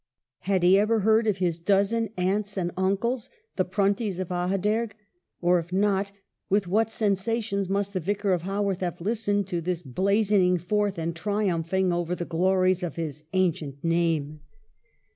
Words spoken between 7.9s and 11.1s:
the Vicar of Haworth have listened to this bla zoning forth